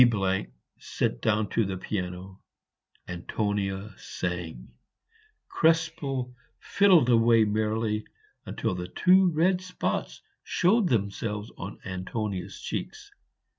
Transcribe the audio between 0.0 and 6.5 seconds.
B sat down to the piano; Antonia sang; Krespel